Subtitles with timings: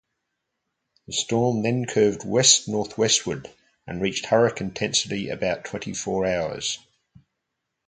[1.05, 3.51] The storm then curved west-northwestward
[3.85, 6.79] and reached hurricane intensity about twenty four hours.